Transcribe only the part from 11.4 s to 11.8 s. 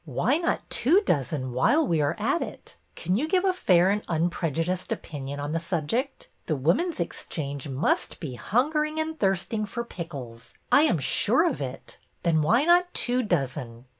of